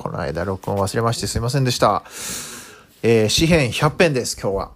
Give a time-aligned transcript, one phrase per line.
[0.00, 2.04] この間録音忘れましてすいませんでした。
[3.02, 4.70] えー、詩編100編です、今日は。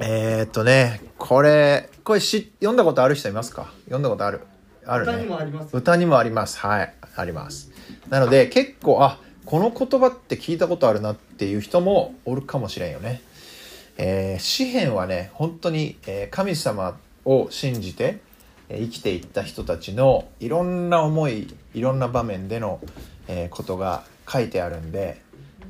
[0.00, 3.70] えー、っとね、これ、これし読んだことある人いますか？
[3.84, 4.40] 読んだことある？
[4.86, 5.12] あるね。
[5.12, 6.58] 歌にもあります歌にもあります。
[6.58, 7.70] はい、あります。
[8.08, 13.20] なので、結構、あ、この言葉って聞いたことあるなっていう人もおるかもしれんよね。
[13.98, 16.96] えー詩篇はね本当に、えー神様
[17.26, 18.22] を信じて、
[18.70, 22.80] えー生きていった人たちのいろんな思いいろんな場面での、
[23.28, 25.20] えーことが書いてあるんで、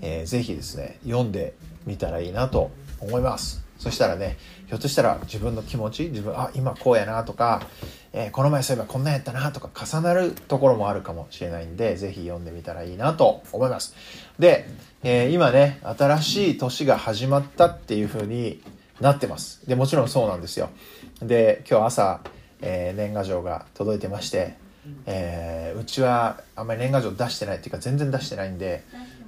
[0.01, 1.55] えーぜひですね読んで
[1.87, 2.71] みたらいいなと
[3.01, 3.63] 思います。
[3.79, 4.37] そしたらね
[4.69, 7.63] ひょっとしたら自分の気持ち自分あ今こうやなとか、
[8.13, 13.95] えーこの前そういえばこんなんやったなとか重なるところもあるかもしれないんでぜひ読んでみたらいいなと思います。
[14.39, 14.69] で、
[15.03, 18.63] えー今ね新しい年が始まったっていう風に
[19.01, 19.67] なってます。
[19.67, 20.71] でもちろんそうなんですよ。
[21.21, 22.21] で今日朝、
[22.61, 24.57] えー年賀状が届いてまして、
[25.07, 28.85] えーうちはあんまり年賀状出してないっていうか全然出してないんで、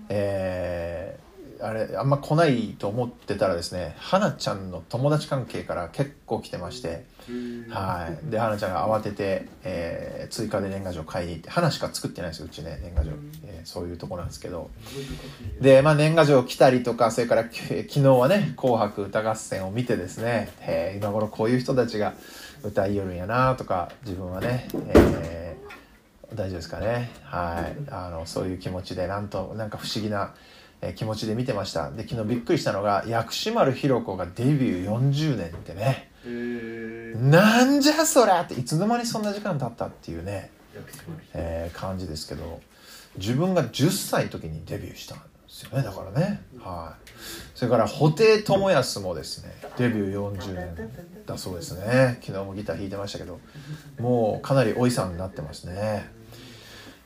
[0.09, 1.25] えー
[1.61, 7.05] あれあんま来ないと思ってたらですね花ちゃんの友達関係から結構来てまして
[7.71, 8.31] はい。
[8.31, 13.13] で花ちゃんが慌てて、えー追加で年賀状買いに行って花しか作ってないんですようちね年賀状、
[13.45, 14.69] えーそういうとこなんですけど。
[15.61, 17.59] で、まあ、年賀状来たりとかそれからき
[17.89, 22.15] 昨日はね「紅白歌合戦」を見てですね、えー今頃こういう人たちが
[22.65, 27.11] 歌いよるんやなとか自分はね、えー大丈夫ですかね。
[27.23, 27.77] はい。
[27.91, 30.35] あのそういう気持ちでなんとなんか不思議な、
[30.81, 31.91] えー気持ちで見てました。
[31.93, 36.11] で昨日びっくりしたのが薬師丸ひろ子がデビュー40年ってね。
[37.31, 40.51] なんじゃそりゃっていつの間にそんな時間経ったっていうね、
[41.35, 42.61] えー感じですけど
[43.19, 45.19] 自分が10歳の時にデビューしたん
[45.55, 46.43] ですよねだからね。
[46.59, 47.11] はい。
[47.55, 50.91] それから布袋寅泰もですねデビュー40年
[51.27, 52.19] だそうですね。
[52.23, 53.39] 昨日もギター弾いてましたけど
[54.01, 56.11] もうかなりおいさんになってますね。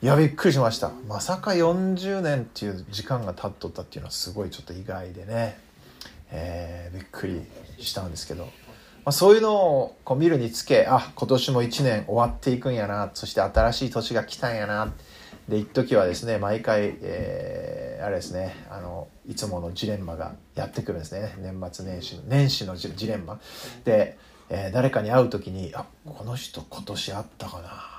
[0.01, 0.91] いやびっくりしました。
[1.09, 5.59] まさか40年っていう時間が経っとったっていうのはすごいちょっと意外でね、
[6.31, 7.43] えーびっくり
[7.79, 8.51] したんですけど、ま
[9.07, 13.11] あ、そういうのをこう見るにつけあ今年も1年終わっていくんやな。
[13.13, 14.93] そして新しい年が来たんやな。
[15.49, 21.35] で一時はですね毎回、えーあれですねあのいつものジレンマがやってくるんですね。
[21.39, 23.41] 年末年始の年始のジレンマ。
[23.85, 24.17] で、
[24.51, 27.99] えー誰かに会う時にあこの人今年会ったかな。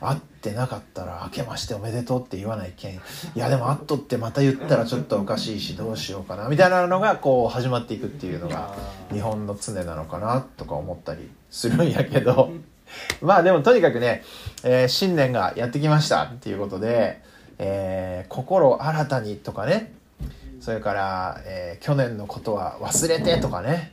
[0.00, 2.94] 会ってなかったら「明けましておめでとう」って言わないけん。
[2.94, 3.00] い
[3.34, 6.48] やでも会っとってまた言ったらちょっとおかしいしどうしようかな。
[6.48, 8.74] みたいなのがこう始まっていくっていうのが
[9.12, 12.50] 日本の常なのかなとか思ったりするんやけど。
[13.20, 14.22] まあでもとにかくね、
[14.64, 17.20] えー新年がやってきましたっていうことで
[17.58, 19.92] 「えー心新たに」とかね
[20.60, 23.92] それから、えー去年のことは忘れて」とかね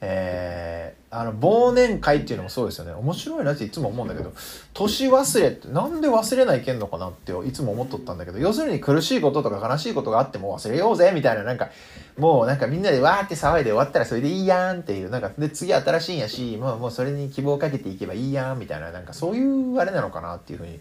[0.00, 2.92] えーあの忘年会っていうのもそうですよね。
[2.92, 4.32] 面白いなっていつも思うんだけど
[4.72, 11.70] 年忘れってなんで忘れないけんのかなっていつも思っとったんだけど要するに苦しいこととか悲しいことがあっても忘れようぜみたいななんか
[12.18, 20.80] もうなんかみんなでわーって騒いで終わったらそれでいいやんっていうなんかで次新しいんやしもうもうそれに希望をかけていけばいいやんみたいななんかそういうあれなのかなっていうふうに、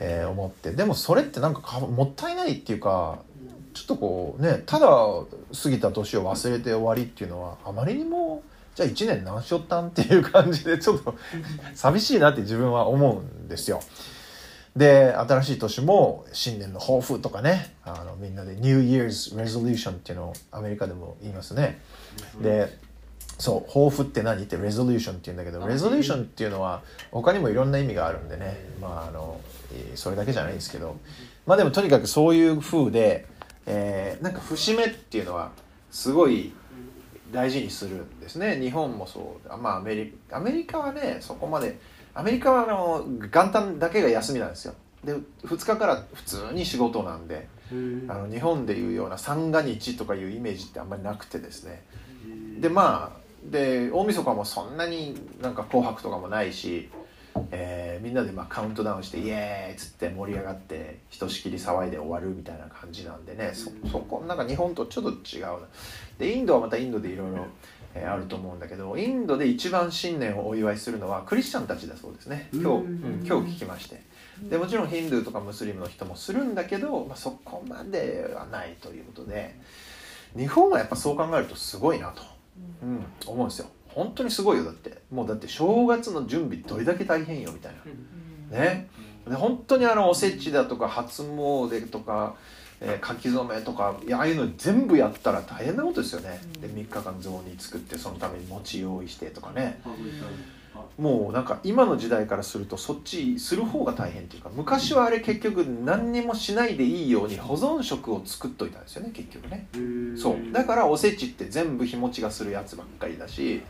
[0.00, 0.70] えー思って。
[0.72, 3.18] でもそれってなんかかもったいないっていうか
[3.74, 8.42] ちょっとこうねただ過ぎた年を忘れて終わりっていうのはあまりにも
[8.78, 11.16] じゃあ1年何しよったんっていう感じでちょっと
[11.74, 13.80] 寂しいなって自分は思うんですよ。
[14.76, 21.80] で新しい年も新年の抱負とかねあのみんなで New Year's Resolution っていうのをアメリカでも言いますね。
[22.40, 22.78] で
[23.36, 28.64] そう抱負って何って Resolution って言うんだけど Resolution っていうのは他にもいろんな意味があるんでね。
[28.80, 29.40] まああの
[29.72, 30.96] えーそれだけじゃないんですけど。
[31.46, 33.26] まあでもとにかくそういう風で、
[33.66, 35.50] えーなんか節目っていうのは
[35.90, 36.52] すごい
[37.32, 38.58] 大事にするんですね。
[38.60, 41.78] 日本もそうあまあアメリアメリカはねそこまで
[42.14, 44.74] アメリカはあの元旦だけが休みなんですよ。
[45.04, 47.48] で2日から普通に仕事なんで
[48.08, 51.82] あの日本でいうような三が日とかいうイメージってあんまりなくてですね。
[52.60, 56.88] でまあで大晦日もそんなになんか「紅白」とかもないし、
[57.50, 63.50] えーみんなでまあカウントダウンして「イエーイ!」っつって盛り上がってひとしきり騒いで終わるみたいな感じなんでね。
[63.54, 65.58] そそこなんか日本とちょっと違うな。
[66.18, 67.46] でインドはまたインドでいろいろ
[67.94, 72.48] えーあると思うんだけどインドで一番新年をお祝いするのはクリスチャンたちだそうですね。
[72.52, 74.00] 今日、うん今日聞きまして。
[74.42, 79.58] でもちろんヒンドゥーとかムスリムの人もするんだけど、まあ、そこまではないということで。
[80.36, 82.22] 日本はやっぱそう考えるとすごいなと、
[82.82, 83.66] うん、思うんですよ
[83.98, 84.64] 本当にすごいよ。
[84.64, 87.72] だってもうだって正月の準備どれだけ大変よみたい
[88.52, 88.56] な。
[88.56, 88.88] ね。
[89.28, 92.36] で本当にあのおせちだとか初詣とか、
[92.80, 96.40] えー書き初めとかいやああいうの全部やったら大変なことですよね。
[96.60, 99.80] で3日間雑煮作ってそのために餅用意してとかね。
[100.96, 109.66] もうなんか今の時代からするとそっちする方が大変っていうか昔はあれ結局何にもしないでいいように保存食を作っといたんですよね結局ね。
[110.16, 110.52] そう。
[110.52, 113.62] だからおせちって全部日持ちがするやつばっかりだし、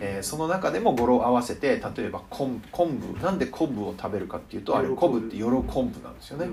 [0.00, 6.46] えー、その中でも語呂合わせて例えば昆昆布なんで昆布を食べるかっていうとあれ昆布って喜昆布なんですよね、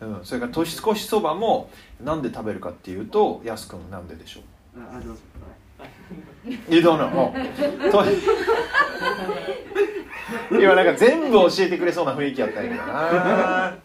[0.00, 1.70] うん、それから年越しそばも
[2.02, 4.44] なんで食べるかっていうとやすくんなんででしょう
[6.68, 7.32] ？You don't know.
[10.50, 13.76] 今なんか全部教えてくれそうな雰囲気やったんやけどな。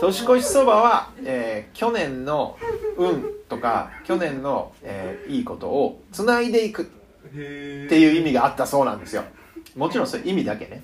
[0.00, 2.58] 年越しそばは、えー、去年の
[2.96, 6.90] 運とか去年の、えー、いいことをつないでいく
[7.34, 9.24] っていう意味があったそうなんですよ。
[9.76, 10.82] もちろんそれ意味だけね。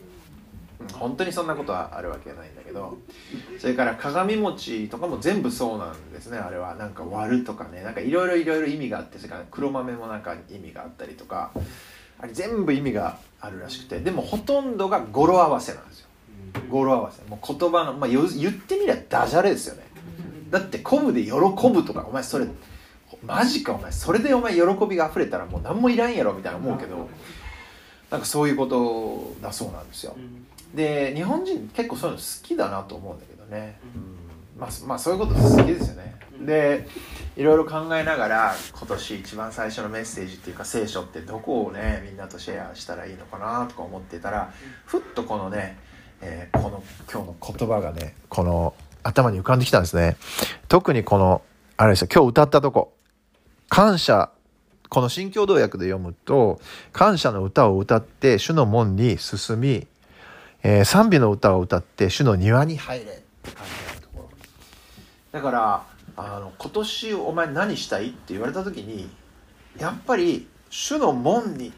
[0.94, 2.99] 本当にそんなことはあるわけないんだけど。
[3.58, 6.38] それから鏡餅とかも全部そうなんですね。
[6.38, 6.75] あれは。
[6.75, 7.82] なんか割るとかね。
[7.82, 11.52] なんかいろいろいろいろ意味があってそれから黒豆もなんか意味があったりとか。
[12.19, 14.00] あれ全部意味があるらしくて。
[14.00, 16.08] でもほとんどが語呂合わせなんですよ。
[16.69, 17.23] 語呂合わせ。
[17.29, 19.87] もう言葉の、まあ、言ってみりゃダジャレですよね。
[20.50, 22.06] だって昆布で喜ぶとか。
[22.08, 22.47] お前それ
[23.25, 23.93] マジかお前。
[23.93, 27.08] それでお前喜びが溢れたらもう何もいらんやろみたいな思うけど
[28.11, 30.17] なんかそういうことだそうなんですよ。
[30.75, 36.11] で日本人結構そういうの好きだなと思うんだけどね、うん、まあ、まあそういうこと好きですよね。
[36.40, 36.88] で
[37.37, 44.52] いろいろ考えながら今年一番最初のメッセージっていうか聖書ってどこをねみんなとシェアしたらいいのかなとか思ってたら
[44.87, 45.76] ふっとこのね、
[46.23, 46.82] えー、この
[47.12, 50.16] 今日の言葉がねこの頭に浮かんできたんですね。
[50.69, 51.43] 特にこの
[51.76, 52.94] あれですよ今日歌ったとこ
[53.70, 54.31] 感謝
[54.90, 56.61] この新共同訳で読むと
[56.93, 59.87] 感謝の歌を歌って主の門に進み
[60.62, 63.05] えー、賛美の歌を歌って主の庭に入れ。
[63.05, 64.28] って感じのところ
[65.32, 65.87] だから
[66.17, 69.08] あの今年お前何したいって言われた時に
[69.78, 71.73] やっぱり主の門に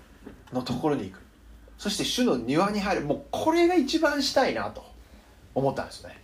[0.52, 1.22] のところに行く。
[1.78, 3.02] そして主の庭に入る。
[3.02, 4.90] もうこれが一番したいなと。
[5.54, 6.18] 思ったんですね。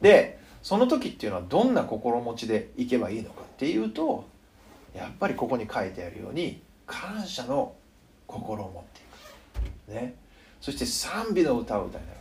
[0.00, 4.28] でその時っていうのはどんな心持ちで行けばいいのかっていうと
[4.96, 7.74] やっぱりここに書いてあるように感謝の
[8.26, 9.92] 心を持っていく。
[9.92, 10.14] ね。
[10.60, 12.16] そして賛美の歌を歌いながら。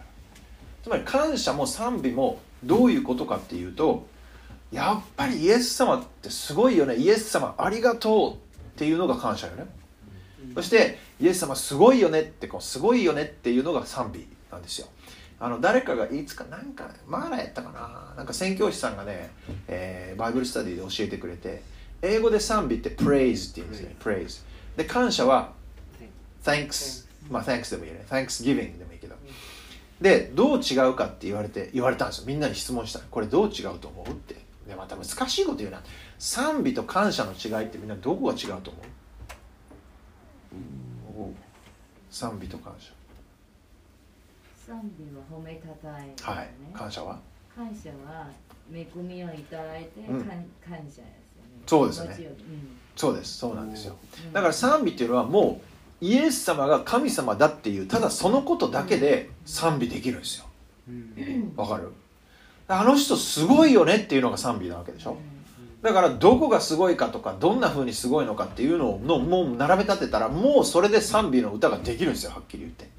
[0.83, 4.05] つまり感謝も賛美もどういうことかっていうと
[4.71, 6.95] やっぱりイエス様ってすごいよね。
[6.95, 8.37] イエス様ありがとうっ
[8.77, 9.65] ていうのが感謝よね。
[10.53, 14.87] そしてイエス様すごいよねってこうすごいよねっていうのが賛美なんですよ。
[15.39, 18.13] あの誰かがいつかなんかマーラやったかな。
[18.17, 19.31] なんか宣教師さんがね、
[19.67, 21.61] えー、バイブルスタディで教えてくれて
[22.01, 23.95] 英語で賛美って praise って言うんですね。
[23.99, 24.43] praise
[24.77, 25.53] で感謝は
[26.43, 28.05] thanks まあ thanks でもいいね。
[28.09, 29.15] thanksgiving でもいいけど。
[30.01, 32.25] でどう違うかって言われて言われたんですよ。
[32.27, 34.35] みんなに質問したこれどう違うと思うって。
[34.67, 35.81] でまた難しいこと言うな。
[36.19, 38.79] 賛美と感謝の違いってみんなどこが違うと思
[41.29, 41.33] う？
[42.09, 42.91] 賛美と感謝。
[44.65, 46.49] 賛美は褒めたたえ、ね、はい。
[46.73, 47.19] 感謝は？
[47.55, 48.27] 感謝は
[48.73, 51.24] 恵みをいただいて、うん、感謝ですよね
[51.65, 52.27] そうですね、うん、
[52.95, 53.37] そうです。
[53.37, 53.95] そうなんですよ。
[54.33, 55.61] だから賛美っていうのはも
[56.01, 60.45] うイエス様が神様だっていうただそのことだけで賛美できるんですよ。
[61.55, 61.91] わかる？
[62.67, 65.17] あの人すごいよねっていうのが賛美なわけでしょ。
[65.81, 72.89] だからどこがすごいかとかどんな風にすごいのかっていうのをのもう並べ立てたらもうそれで賛美の歌ができるんですよはっきり言って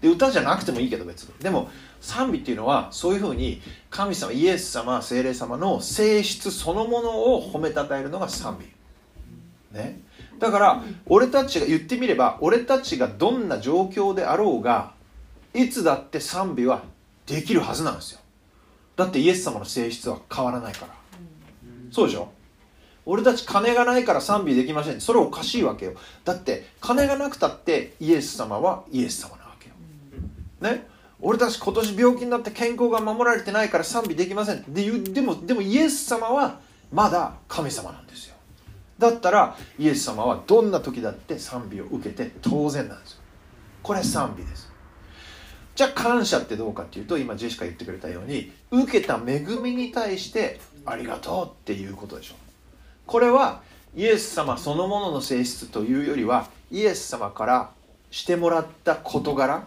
[0.00, 1.32] で歌じゃなくてもいいけど別に。
[1.40, 3.60] でも賛美っていうのはそういう風に
[3.90, 9.76] 神様イエス様精霊様の性質そのものを褒めたたえるのが賛美。
[9.76, 10.00] ね。
[10.38, 14.92] だから俺たちが言ってみれば俺たちがどんな状況であろうが
[15.52, 16.82] いつだって賛美は
[17.26, 18.20] できるはずなんですよ。
[18.94, 20.94] だってイエス様の性質は変わらないから。
[21.90, 22.30] そうでしょ？
[23.06, 25.00] 俺たち金がないから賛美できません。
[25.00, 25.94] それおかしいわけよ。
[26.24, 29.37] だって金がなくたってイエス様はイエス様。
[30.60, 30.86] ね。
[31.20, 34.62] 俺たち今年病気になって健康が守られてないから賛美できません。
[34.68, 36.60] ででもでもイエス様は
[36.92, 38.36] まだ神様なんですよ。
[38.98, 43.18] だったらイエス様はどんな時だって賛美を受けて当然なんですよ。
[43.82, 44.70] これ賛美です。
[45.74, 52.34] じゃあ感謝ってどうかっていうと今ジェシカ言ってくれたように受けた恵みに対してありがとうっていうことでしょ。
[53.06, 53.62] これは
[53.96, 57.70] イエス様そのものの性質というよりはイエス様から
[58.10, 59.64] してもらった事柄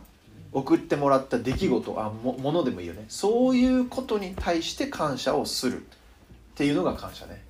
[0.53, 3.05] 送ってもらった出来事あもものでもいいよね。
[3.07, 5.83] そういうことに対して感謝をするっ
[6.55, 7.41] ていうのが感謝ね。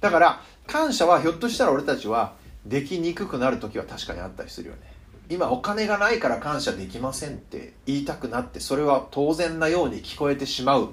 [0.00, 2.34] だから感謝はひょっとしたら俺たちは
[2.64, 4.80] できにくくなる時は確かにあったりするよね。
[5.28, 10.90] 今お金がないから感謝できませんって言いたくなってそれは当然なように聞こえてしまう。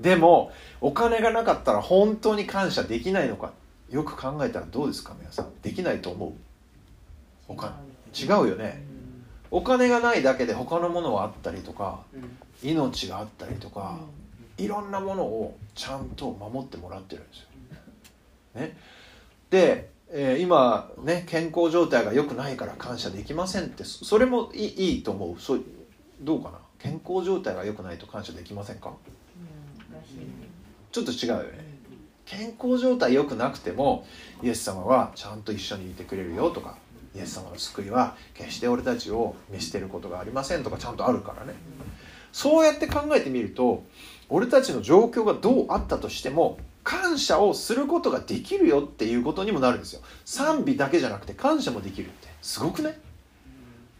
[0.00, 3.52] でもお金がなかったら本当に感謝できないのか
[3.90, 5.50] よく考えたらどうですか皆さん？
[5.62, 6.32] できないと思う？
[7.48, 7.72] お金。
[8.14, 8.82] 違うよね。
[9.54, 12.00] お金がないだけで他のものはあったりとか
[12.62, 13.98] 命があったりとか
[14.56, 17.46] いろんなものをちゃんと守ってもらってるんですよ。
[18.54, 18.76] ね、
[19.50, 25.38] で、えー今ね健康状態が良くないから感謝できませんってそそれもいいいいと思う。
[25.38, 25.62] そう
[26.22, 26.58] どうかな？
[26.78, 28.94] 健康状態が良くないと感謝できませんか？
[30.90, 31.72] ちょっと違うよね。
[32.24, 34.06] 健康状態良くなくても
[34.42, 36.78] イエス様はちゃんと一緒にいてくれるよとか
[37.14, 41.54] イエス様の救いは決して俺たちを見捨てることがありませんとかちゃんとあるからね。
[42.32, 43.84] そうやって考えてみると
[44.30, 50.00] 俺たちの状況がどうあったとしても感謝をすることができるよっていうことにもなるんですよ。
[50.24, 52.28] 賛美だけじゃなくて感謝もできるって。
[52.40, 52.98] すごくね？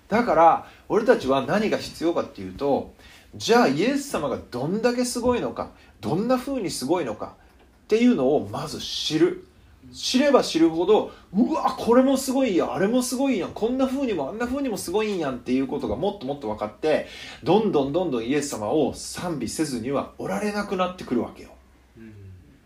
[0.08, 2.94] だから俺たちは何が必要かっていうと
[3.36, 7.34] じゃあイエス様がどんだけすごいのかどんな風にすごいのか
[7.84, 9.46] っていうのをまず知る。
[9.92, 17.06] 知れば知るほどうわこれもすごいやんあれもすごいやんこんな風にもあんな風にもすごいんやんっていうことがもっともっと分かって
[17.42, 21.50] どんどんどんどんイエス様を賛美せずにはおられなくなってくるわけよ。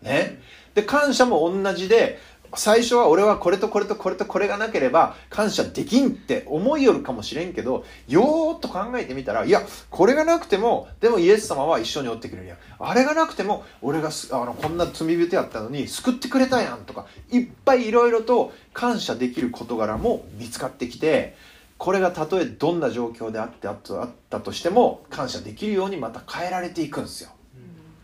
[0.02, 0.40] ね、
[0.75, 2.20] で感謝も同じで
[2.56, 12.58] 最初は俺はこれとこれとこれとこれがなければ感謝できんって思いよるかもしれんけどよーっと考えてみたらいやこれがなくてもでもイエス様は一緒におってくれるやん。
[12.78, 21.36] あれがなくても俺がすあのこんな罪人やったのに救ってくれたやんとかいっぱいいろいろと感謝できる事柄も見つかってきて
[21.78, 27.30] これがたとえどんな状況であってあったあったとしても感謝できるようにまた変えられていくんですよ。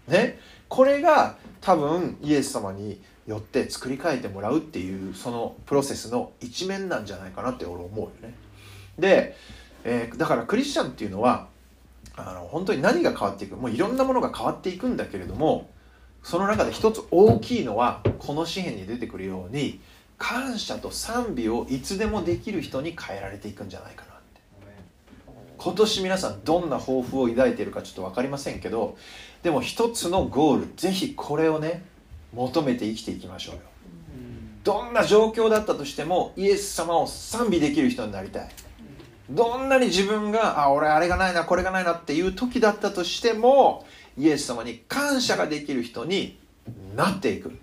[0.08, 8.34] ね、これが多分イエス様によって作り変えてもらうっていうそのプロセスの一面なんじゃないかなって俺思うよね。
[8.98, 9.36] で、
[9.84, 11.48] えーだからクリスチャンっていうのは
[12.16, 15.70] あの本当に何が変わっていくもういろんなものが変わっていくんだけれども
[16.22, 19.80] その中で一つ大きいのはこの詩篇に出てくるように
[20.18, 24.40] 感謝と賛美をいつでもできる人に変えられていくんじゃないかなって。
[25.58, 28.96] 今年皆さんどんな抱負を抱いているかちょっと分かりませんけど
[29.42, 31.84] でも一つのゴールぜひこれをね
[32.32, 33.60] 求めて生きていきましょうよ。
[34.64, 38.48] どんな状況だったとしてもイエス様を賛美できる人になりたい。
[39.30, 43.86] どんなに自分があ俺あれがないなこれがないなっていう時だったとしても
[44.18, 46.38] イエス様に感謝ができる人に
[46.96, 47.58] なっていく。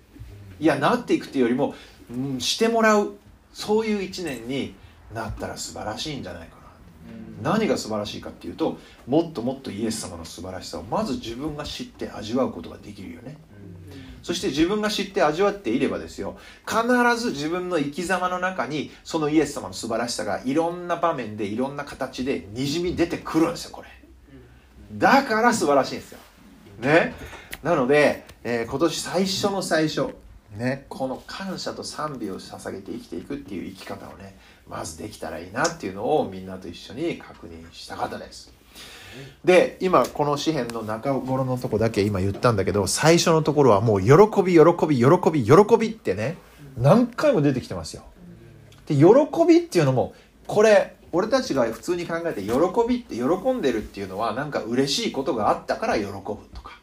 [0.59, 1.73] いやなっていくっていうよりも、
[2.11, 3.15] うんしてもらう。
[3.53, 4.75] そういう一年に
[5.13, 6.55] なったら素晴らしいんじゃないか
[7.43, 7.51] な。
[7.57, 13.37] 何が素晴らしいかっていうともっともっとイエス様の素晴らしさをまず自分が知って味わうことができるよね
[14.21, 16.83] そして自分が知って味わっていればですよ必
[17.17, 23.87] ず自分の生き様の中にそのイエス様の素晴らしさがいろんな場面でいろんな形でにじみ出てくるんですよこれ。
[24.93, 26.19] だから素晴らしいんですよ。
[26.79, 27.13] ね。
[27.63, 30.15] なので、えー今年最初の最初
[30.55, 38.58] ねこの感謝と賛美を捧げて生きていくっていう生き方をねまずできたらいいなっていうのをみんなと一緒に確認したかったです。
[39.43, 46.37] で今この詩篇の中頃のとこだけ今言ったんだけど最初のところはもう喜び喜び喜び喜びってね
[46.77, 48.03] 何回も出てきてますよ。
[48.87, 49.03] で喜
[49.47, 50.13] びっていうのも
[50.47, 52.51] これ俺たちが普通に考えて喜
[52.87, 56.79] びって喜んでるっていうのはなんか嬉しいことがあったから喜ぶとか。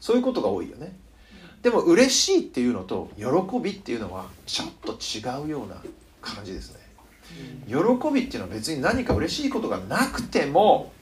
[0.00, 0.96] そういうことが多いよね。
[1.62, 3.24] でも嬉しいっていうのと喜
[3.62, 5.76] びっていうのはちょっと違うような
[6.20, 6.80] 感じですね。
[7.68, 7.74] 喜
[8.12, 10.92] びっていうのは別に何か嬉しいことがなくても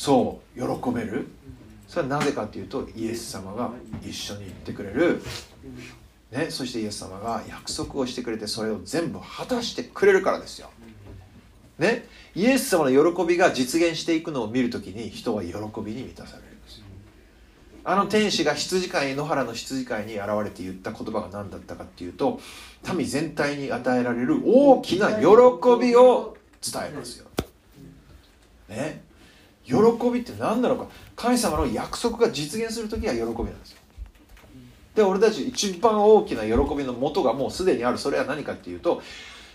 [0.00, 1.28] そう喜べる。
[1.86, 3.70] それはなぜかっていうとイエス様が
[4.02, 5.20] 一緒に行ってくれる、
[6.30, 10.70] ね、そしてイエス様が約束をしてくれてそれを全部果たしてくれるからですよ、
[11.78, 15.50] ね、イエス様の喜びが実現していくのを見るときに人は喜
[15.84, 16.78] びに満たされるんです。
[16.78, 16.84] よ
[17.84, 22.40] あの天使が羊飼い野原の羊飼いに現れて言った言葉が何だったかっていうと
[22.96, 25.26] 民全体に与えられる大きな喜
[25.78, 27.26] びを伝えますよ。
[28.70, 29.09] ね
[29.64, 29.76] 喜
[30.12, 30.86] びって何なのか
[31.16, 33.78] 神様の約束が実現する時は喜びなんですよ。
[34.94, 37.98] で俺たち一番大きな喜びの元がもうすでにある。
[37.98, 39.02] それは何かっていうと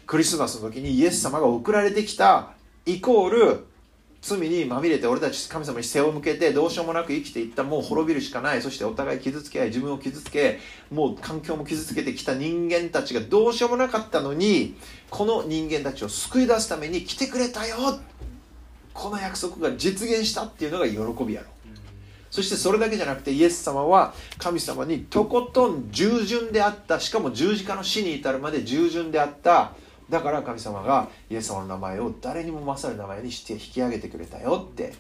[0.08, 2.52] クリスマスの時にイエス様が送られてきた
[2.86, 3.66] イコール
[4.22, 7.64] 罪にまみれて俺たち神様に背を向けてどうしようもなく生きていった。
[7.64, 10.60] もう滅びるしかないそしてお互い傷つけ合い自分を傷つけ
[10.90, 12.04] もう環境も傷つけ。
[12.04, 14.76] てきた人間たちがどうしようもなかったのに
[15.10, 17.76] この人間たちを救い出すために来てくれたよ。
[18.96, 21.48] この約束が実現したっていうのが喜びやろ。
[22.32, 27.00] そしてそれだけじゃなくてイエス様は神様にとことん従順であった。
[27.00, 29.74] しかも十字架の死に至るまで従順であった。
[30.10, 34.94] だから神様がイエス様の名前を誰にも勝る名前にして引き上げてくれたよって。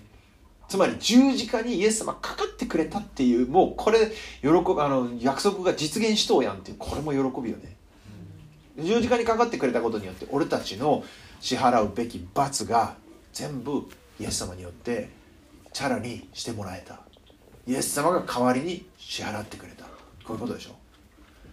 [0.68, 4.00] つまり十字架にイエス様かかってくれたっていうもうこれ
[4.42, 7.76] 喜びあの約束が実現しとうやんっていうこれも喜びよね。
[8.78, 11.04] 十字架にかかってくれたことによって俺たちの
[11.40, 12.96] 支払うべき罰が
[13.36, 13.86] 全部
[14.18, 15.10] イエス様によって
[15.74, 17.02] チャラにしてもらえた。
[17.68, 19.84] イエス様が代わりに支払ってくれた。
[19.84, 19.90] こ
[20.30, 20.76] ういうことでしょ。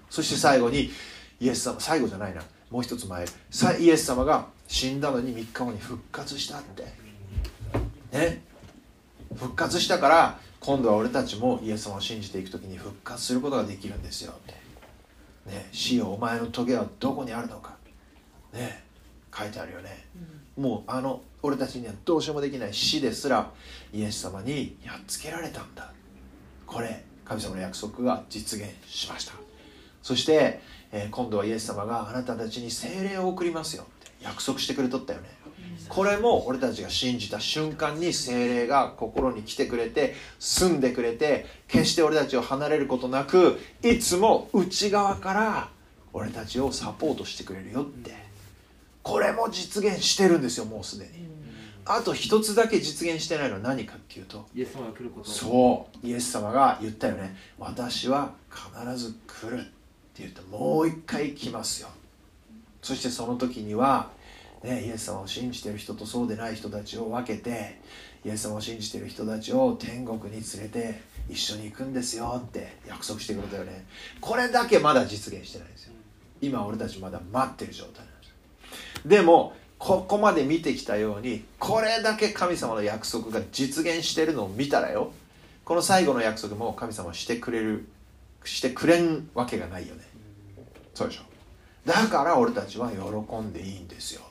[0.08, 0.92] そして最後に
[1.40, 2.42] イエス様最後じゃないな。
[2.70, 3.26] もう一つ前。
[3.50, 6.84] さイエス様が死んだのに3日後に復活したって。
[8.16, 8.44] ね。
[9.34, 14.32] 復活したから今度は俺たちもイエス様を信じていく時に復活することができるんですよ。
[14.32, 14.52] って
[15.50, 15.68] ね。
[15.72, 17.74] 死よお前の棘はどこにあるのか。
[18.52, 18.84] ね。
[19.36, 20.04] 書いてあるよね、
[20.58, 23.50] もうあの俺たちにはどうしようもできない死ですら
[23.92, 25.92] イエス様にやっつけられたんだ。
[26.66, 29.34] これ神様の約束が実現しました。
[30.02, 30.60] そして、
[30.92, 35.28] えー今度はイエス様があなたたちに聖霊を送りますよって約束してくれとったよね。
[35.88, 45.68] これも俺たちが信じた瞬間に聖霊が心に来てくれて住んでくれて決して俺たちを離れることなくいつも内側から
[46.12, 48.31] 俺たちをサポートしてくれるよって。
[49.02, 51.22] これも実現してるんですよもうすでに。
[51.84, 55.28] あと一つだけ実現してないのは何かっていうとイエス様が来ること。
[55.28, 57.36] そうイエス様が言ったよね。
[57.58, 59.70] 私は必ず来るって
[60.18, 61.88] 言ってもう一回来ますよ。
[62.82, 64.10] そしてその時には、
[64.62, 67.80] ね、イエス様を信じている人とそうでない人たちを分けて
[68.24, 73.84] イエス様を信じている人たちを天国に連れて一緒に行くんですよって約束してくれたよね。
[74.20, 75.94] これだけまだ実現してないんですよ。
[76.40, 78.04] 今俺たちまだ待ってる状態
[79.04, 85.12] でもここまで見てきたようにこれだけ神様の約束が実現してるのを見たらよ
[85.64, 87.86] この最後の約束も神様はしてくれる
[88.44, 90.02] してくれんわけがないよね。
[90.94, 91.22] そうでしょ。
[91.86, 94.22] だから俺たちは喜んでいいんですよ。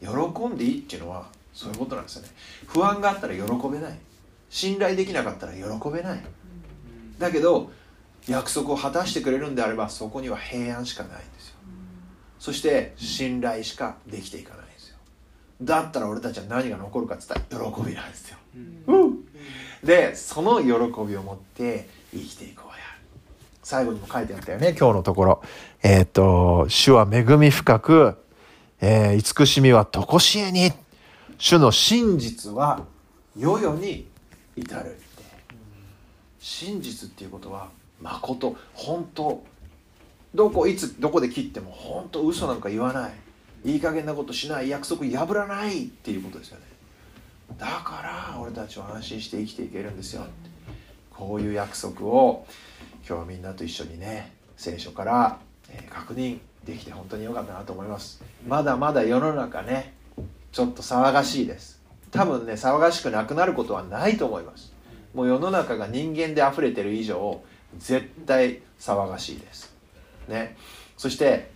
[0.00, 0.08] 喜
[0.46, 2.28] んでいいっていうのはそういうことなんですよね。
[2.66, 3.98] 不安があったら喜べない。
[4.50, 6.20] 信頼できなかったら喜べない。
[7.18, 7.70] だけど
[8.28, 11.53] 約束を果たしてくれるんであればそこには平安しかないんですよ。
[12.44, 14.96] そして信頼しかできていかないんですよ。
[15.62, 18.36] だったら俺たちは何が残るかって言ったら喜びなんですよ。
[18.86, 19.24] うん。
[19.82, 20.68] でその喜
[21.08, 22.84] びを持って生きていこうや。
[23.62, 25.42] 最後にも書いてあったよね今日のところ。
[25.82, 28.18] えっ、と主は恵み深く、
[28.82, 30.70] えー慈しみは常しえに
[31.38, 32.84] 主の真実は
[33.38, 34.06] 世々に
[34.54, 35.00] 至るって。
[36.40, 37.70] 真実っていうことは
[38.02, 39.42] 誠本当
[40.34, 43.12] どこいつどこで切っても本当嘘なんか言わない。
[43.64, 44.68] いい加減なことしない。
[44.68, 46.64] 約束破らないっていうことですよね。
[47.58, 50.26] だから俺たちは安心して生きていけるんですよ
[51.10, 52.46] こういう約束を
[53.06, 55.38] 今日はみんなと一緒にね聖書から、
[55.90, 58.22] 確認できて本当に良かったなと思います。
[58.46, 59.94] まだまだ世の中ね
[60.52, 61.80] ちょっと騒がしいです。
[62.10, 64.72] 多分ね騒がしくなくなることはないと思います。
[65.14, 67.40] もう世の中が人間で溢れてる以上
[67.78, 69.73] 絶対騒がしいです。
[70.28, 70.56] ね。
[70.96, 71.50] そして、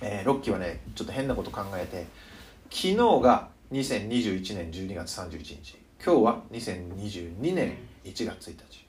[0.00, 2.06] えーロッキーはねちょっと変なこと考えて
[2.70, 5.78] 昨日が2021年12月31日。
[6.04, 8.86] 今日は2022年1月1日。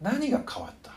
[0.00, 0.92] 何が変わった？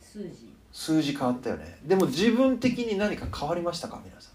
[0.00, 0.52] 数字。
[0.72, 1.78] 数字変わったよね。
[1.84, 4.00] でも自分的に何か変わりましたか？
[4.04, 4.30] 皆さ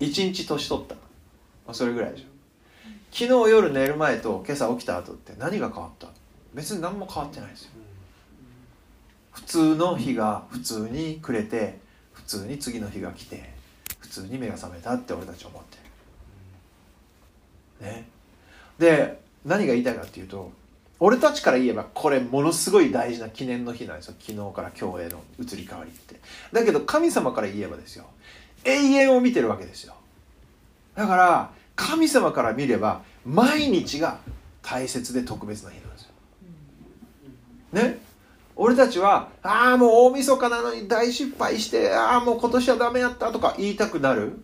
[0.00, 0.04] ん。
[0.04, 1.00] 1日年取った、ま
[1.68, 2.24] あ、それぐらいでしょ。
[3.10, 6.08] 昨日夜寝る前と今朝起きた後って何が変わった？
[6.52, 7.70] 別に何も変わってないですよ
[9.36, 11.78] 普通の日が普通に暮れて
[12.14, 13.50] 普通に次の日が来て
[14.00, 15.76] 普通に目が覚めたって俺たち思って
[17.84, 17.90] る。
[17.90, 18.08] ね。
[18.78, 20.50] で何が言いたいかっていうと
[20.98, 24.14] 俺たちから言えばこれものすごい大事な記念の日なんですよ。
[24.18, 26.18] 昨日から今日への移り変わりって。
[26.52, 28.06] だけど神様から言えばですよ。
[28.64, 29.94] 永遠を見てるわけですよ。
[30.94, 34.18] だから神様から見れば毎日が
[34.62, 36.08] 大切で特別な日なんですよ。
[37.72, 38.05] ね。
[38.56, 44.40] 俺たちはああもう大晦日なのに大失敗してああもう今年はダメやったとか言いたくなる。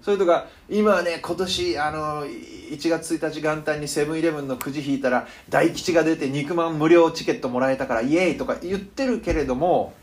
[0.00, 9.94] それとか今はね今年あの1月1日元旦にセブンイレブンのくじ引いたら大吉が出て肉まん無料チケットもらえたからイエーイとか言ってるけれども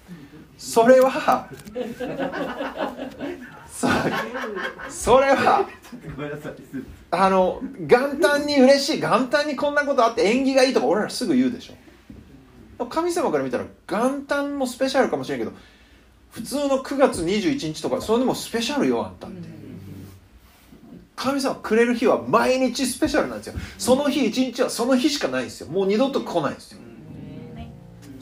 [0.58, 1.49] それは
[4.89, 5.67] それは
[7.12, 11.73] あの元旦に嬉しい元旦にこんなことあって縁起がいいとか俺らすぐ言うでしょ。
[12.85, 15.51] 神様から見たら元旦もスペシャルかもしれんけど
[16.31, 19.59] 普通の9月21日とかそれでもスペシャルよあんたって。
[21.15, 23.55] 神様くれる日は毎日スペシャルなんですよ。
[23.77, 25.67] その日一日はその日しかないんですよ。
[25.67, 26.79] もう二度と来ないんですよ。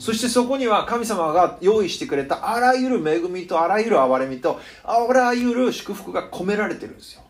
[0.00, 7.22] そしてそこには神様が用意してくれたあらゆる恵みとあらゆる憐れみとあらゆる祝福が込められてるんですよ。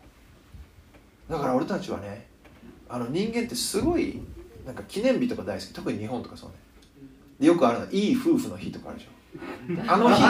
[1.29, 2.27] だから俺たちはね
[2.87, 4.19] あの人間ってすごい
[4.65, 5.73] なんか記念日とか大好き。
[5.73, 6.55] 特に日本とかそうね。
[7.39, 9.11] でよくあるのはいい夫婦の日とかあるでしょ。
[9.87, 10.21] あの日。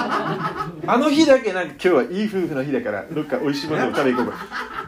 [0.85, 4.45] あの日だけなんか今日はいい夫婦の日だからどっか美味しいものを食べ行こうか。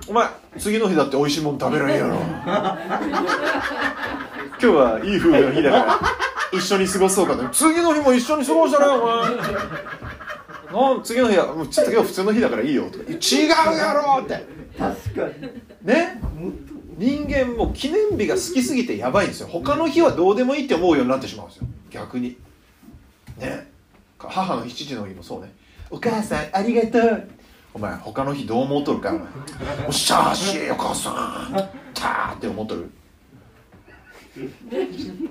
[0.08, 0.28] お前
[0.60, 2.16] 次の日だって美味しいもの食べられるやろ。
[2.16, 2.30] 今
[4.60, 6.00] 日はいい夫婦の日だから
[6.54, 7.50] 一緒に過ごそうかと。
[7.50, 9.02] 次の日も一緒に過ごしたらよ
[10.74, 12.90] お前次の日はもうちょっと今日普通の日だからいいよ。
[12.92, 14.46] とか違うやろって。
[14.78, 15.52] 確かに。
[15.82, 16.22] ね？
[16.98, 19.48] 人間も記念日が好きすぎてやばいんですよ。
[19.48, 22.38] 他の日はどうでもいいって思うようになってしまうんですよ逆に。
[23.38, 23.70] ね。
[24.18, 25.52] 母の七時の日もそうね。
[25.90, 27.30] お母さんありがとう。
[27.74, 29.28] お前他の日どう思うとるかお前。
[29.88, 31.70] おっしゃーしいお母さん。
[31.94, 32.90] たーって思っとる。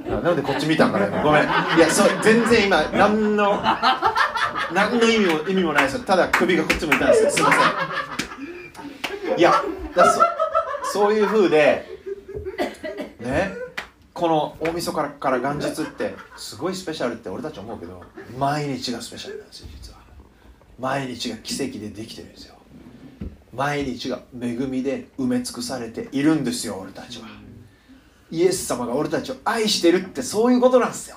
[0.06, 1.08] あなんでこっち見たんかね。
[1.22, 1.42] ごめん。
[1.42, 1.46] い
[1.80, 3.62] やそう全然今何の
[4.72, 6.00] 何の意味も意味もないですよ。
[6.00, 7.30] ただ首がこっち向いたんですよ。
[7.30, 9.38] すいません。
[9.38, 9.54] いや
[9.94, 10.20] だそ
[10.92, 11.86] そういう風で
[13.20, 13.54] ね
[14.20, 18.02] この大晦日から元日ってすごいスペシャルって俺たち思うけど
[18.38, 19.98] 毎日がスペシャルなんですよ実は。
[20.78, 22.54] 毎日が奇跡でできてるんですよ。
[23.54, 27.28] 毎日が恵みで埋め尽くされているんですよ俺たちは。
[28.30, 31.16] イエス様が俺たちを愛してるってそういうことなんですよ。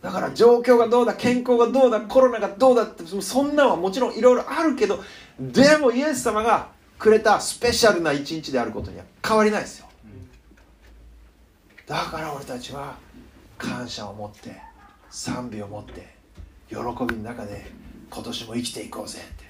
[0.00, 5.04] だから状況がどうだ健康がどうだコロナがどうだってそんなんはもちろんいろいろあるけど
[5.38, 9.85] でもイエス様がくれたスペシャルな一日であることには変わりないですよ。
[11.86, 12.96] だから俺たちは
[13.56, 14.60] 感謝を持って
[15.08, 16.16] 賛美を持って
[16.68, 17.70] 喜びの中で
[18.10, 19.46] 今年も生きていこうぜって。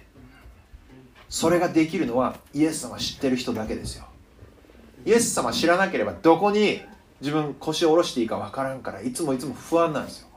[1.29, 4.05] それができるのはイエス様知ってる人だけですよ。
[5.05, 6.83] イエス様知らなければどこに
[7.21, 10.29] 自分腰を下ろしていいか分からんからいつもいつも不安なんですよ。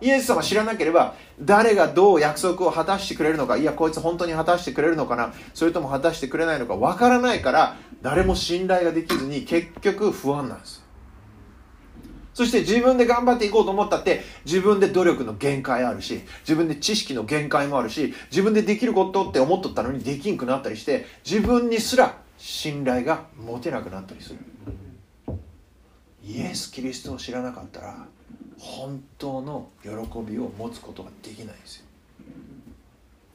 [0.00, 10.82] イエス様知らなければ誰がどう約束を果たしてくれるのかいやこいつ本当に果たしてくれるのかなそれとも果たしてくれないのか分からないから誰も信頼ができずに結局不安なんですよ。
[12.38, 24.38] そして自分で頑張っていこうと思ったって自分で努力の限界あるし自分で知識の限界もあるし自分でできることって思っとったのにできんくなったりして自分にすら信頼が持てなくなったりする。
[26.24, 28.06] イエス・キリストを知らなかったら
[28.56, 29.88] 本当の喜
[30.20, 31.87] びを持つことができないんですよ。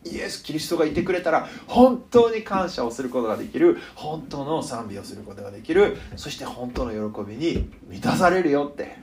[0.05, 8.97] イエス・キリストがいてくれたら本当に感謝をすることができる本当の賛美をすることができるそして本当の喜びに満たされるよって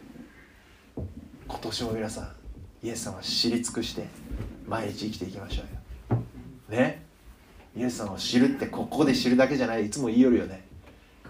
[1.49, 4.07] 今年も皆さんイエス様を知り尽くして
[4.67, 5.63] 毎日生きていきましょ
[6.11, 6.23] うよ。
[6.69, 7.03] ね？
[7.77, 10.65] イエス様を知るってここで知るだけじゃないいつも言いよるよね。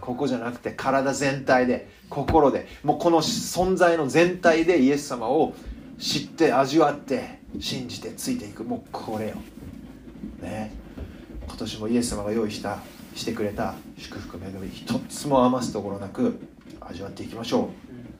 [0.00, 5.54] ここじゃなくて体全体で心でもうこの存在の全体でイエス様を
[6.00, 8.64] 知って味わって信じてついていく。
[8.64, 9.34] もうこれよ。
[10.40, 10.72] ね。
[11.46, 12.78] 今年もイエス様が用意した
[13.14, 16.40] してくれた祝福恵み一つも余すところなく
[16.80, 17.68] 味わっていきましょ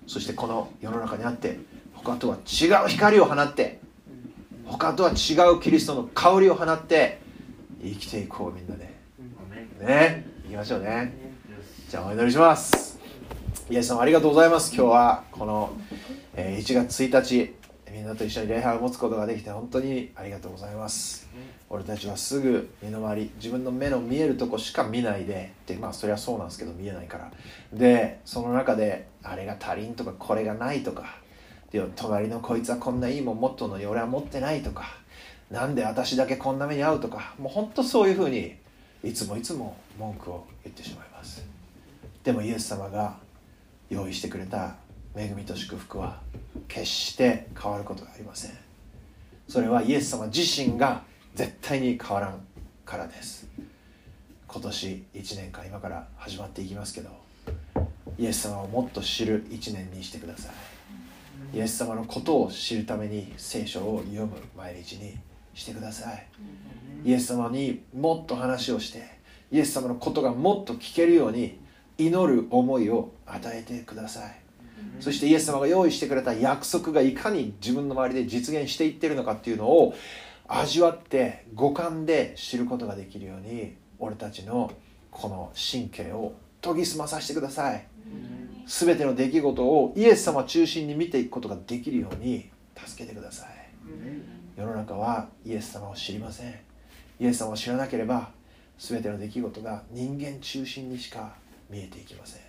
[0.07, 0.11] う。
[0.11, 1.59] そしてこの世の中にあって
[1.95, 3.81] 他とは違う光を放って
[4.67, 7.21] 他とは違うキリストの香りを放って
[7.83, 8.91] 生きていこうみんなで。
[9.81, 10.27] ね。
[10.45, 11.15] 行きましょうね。
[11.89, 13.01] じゃあお祈りします。
[13.71, 14.75] イエス様ありがとうございます。
[14.75, 15.73] 今日はこの
[16.37, 17.60] 1月1日
[17.93, 21.29] みんなと一緒に礼拝を持つことができて本当にありがとうございます。
[21.69, 27.31] 俺たちはすぐ身の回り自分の目の見えるとこしか見ないででまあそれはそうなんですけど見えないから。
[27.73, 31.19] でその中であれが足りんとかこれがないとか。
[31.73, 34.85] で隣のこいつはこんないいもん持っとんのに俺は持ってないとか。
[35.51, 37.35] なんで私だけこんな目に遭うとか。
[37.39, 38.57] もう本当そういうふうに
[39.03, 41.45] いつもいつも文句を言ってしまいます。
[42.23, 43.17] でもイエス様が
[43.89, 44.77] 用意してくれた
[45.17, 46.21] 恵みと祝福は
[46.69, 48.53] 決して変わることがありません。
[49.49, 51.03] それはイエス様自身が
[51.35, 52.41] 絶対に変わらん
[52.85, 53.49] からです。
[54.47, 57.11] 今年1年間今から始まっていきますけど
[58.19, 60.51] イエス様をもっと知る1年にしてくださ
[61.53, 61.57] い。
[61.57, 65.17] イエス様のことを知るために聖書を読む毎日に
[65.55, 66.27] してください。
[67.05, 69.05] イエス様にもっと話をして
[69.51, 71.59] イエス様のことがもっと聞けるように
[71.99, 74.50] 祈る思いを与えてください。
[75.01, 79.95] そしてイエス様が用意してくれた約束がいかに自分の周りで実現していってるのかっていうのを
[80.47, 84.73] 味わって五感で知ることができるように俺たちの
[85.11, 87.87] この神経を研ぎ澄まさせてください。
[88.67, 93.49] 全ての出来事をイエス様中心に見ていくことができるように助けてください。
[94.57, 96.55] 世の中はイエス様を知りません。
[97.19, 98.31] イエス様を知らなければ
[98.79, 101.35] 全ての出来事が人間中心にしか
[101.69, 102.43] 見えていきません。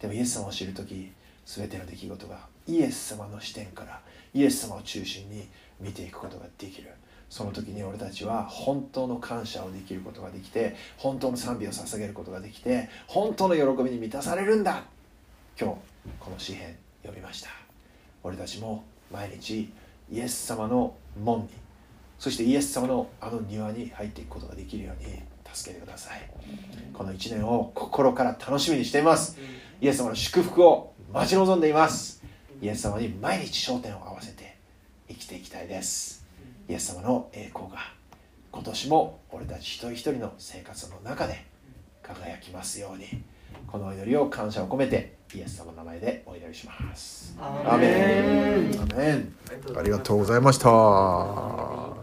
[0.00, 1.12] でもイエス様を知る時
[1.56, 4.00] 全ての出来事がイエス様の視点から
[4.32, 5.48] イエス様を中心に
[5.80, 6.90] 見ていくことができる。
[7.28, 14.84] その時に俺たちは本当の感謝をできることができて本当の賛美を捧げることができて本当の喜びに満たされるんだ。
[15.60, 15.76] 今日
[16.18, 17.50] この詩篇読みました。
[18.22, 19.72] 俺たちも毎日
[20.12, 21.48] イエス様の門に
[22.18, 25.20] そしてイエス様のあの庭に入っていくことができるように
[25.52, 26.30] 助けてください。
[26.92, 29.36] この1年を心から楽しみにしています。
[29.80, 32.22] イエス様の祝福を待ち望んでいます。
[32.62, 34.56] イエス様に毎日焦点を合わせて
[35.08, 36.24] 生きていきたいです。
[36.68, 37.78] イエス様の栄光が
[38.52, 41.44] 今年も俺たち一人一人の生活の中で
[42.02, 43.06] 輝きますように。
[43.66, 47.34] この祈りを感謝を込めてイエス様の名前でお祈りします。
[47.40, 48.80] アーメン。
[48.80, 49.34] アーメン。
[49.76, 52.00] ありがとうございました